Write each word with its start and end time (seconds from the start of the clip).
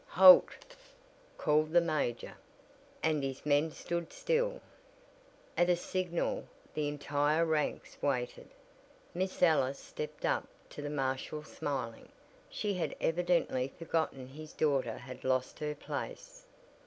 "Halt," 0.07 0.55
called 1.37 1.73
the 1.73 1.79
major, 1.79 2.33
and 3.03 3.21
his 3.23 3.45
men 3.45 3.69
stood 3.69 4.11
still. 4.11 4.59
At 5.55 5.69
a 5.69 5.75
signal 5.75 6.45
the 6.73 6.87
entire 6.87 7.45
ranks 7.45 7.99
waited. 8.01 8.47
Miss 9.13 9.43
Ellis 9.43 9.77
stepped 9.77 10.25
up 10.25 10.47
to 10.71 10.81
the 10.81 10.89
marshal 10.89 11.43
smiling. 11.43 12.09
She 12.49 12.73
had 12.73 12.95
evidently 12.99 13.67
forgotten 13.77 14.25
his 14.29 14.53
daughter 14.53 14.97
had 14.97 15.23
lost 15.23 15.59
her 15.59 15.75
place. 15.75 16.47